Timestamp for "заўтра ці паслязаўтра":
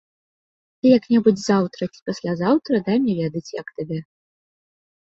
1.51-2.83